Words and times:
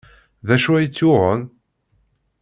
D 0.47 0.49
acu 0.55 0.71
ay 0.73 0.87
tt-yuɣen? 0.87 1.41